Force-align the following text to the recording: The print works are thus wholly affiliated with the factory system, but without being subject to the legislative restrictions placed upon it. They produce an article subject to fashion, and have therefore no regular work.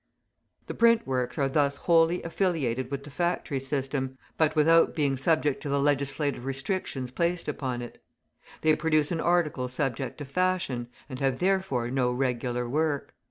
The 0.65 0.73
print 0.73 1.05
works 1.05 1.37
are 1.37 1.47
thus 1.47 1.75
wholly 1.75 2.23
affiliated 2.23 2.89
with 2.89 3.03
the 3.03 3.11
factory 3.11 3.59
system, 3.59 4.17
but 4.35 4.55
without 4.55 4.95
being 4.95 5.15
subject 5.15 5.61
to 5.61 5.69
the 5.69 5.79
legislative 5.79 6.43
restrictions 6.43 7.11
placed 7.11 7.47
upon 7.47 7.83
it. 7.83 8.01
They 8.61 8.75
produce 8.75 9.11
an 9.11 9.19
article 9.21 9.67
subject 9.67 10.17
to 10.17 10.25
fashion, 10.25 10.87
and 11.07 11.19
have 11.19 11.37
therefore 11.37 11.91
no 11.91 12.11
regular 12.11 12.67
work. 12.67 13.13